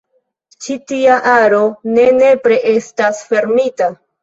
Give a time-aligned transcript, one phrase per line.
[0.63, 1.59] Ĉi tia aro
[1.99, 3.95] ne nepre estas fermita.